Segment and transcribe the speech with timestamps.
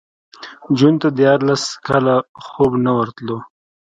[0.77, 2.15] جون ته دیارلس کاله
[2.45, 3.37] خوب نه ورتلو